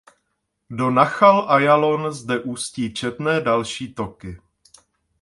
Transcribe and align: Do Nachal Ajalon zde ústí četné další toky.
Do 0.77 0.89
Nachal 0.89 1.47
Ajalon 1.51 2.11
zde 2.13 2.39
ústí 2.39 2.93
četné 2.93 3.41
další 3.41 3.93
toky. 3.93 4.39